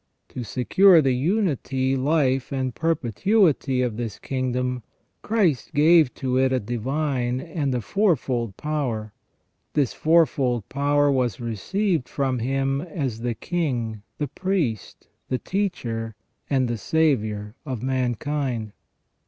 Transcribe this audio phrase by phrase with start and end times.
[0.29, 4.81] To secure the unity, life, and perpetuity of this kingdom,
[5.21, 9.13] Christ gave to it a divine and a fourfold power.
[9.73, 16.15] This fourfold power was received from Him as the King, the Priest, the Teacher,
[16.49, 18.73] and the Saviour of mankind.